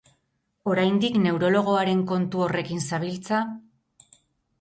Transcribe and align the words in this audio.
Oraindik 0.69 1.19
neurologoaren 1.25 2.01
kontu 2.11 2.41
horrekin 2.47 2.81
zabiltza? 2.91 3.43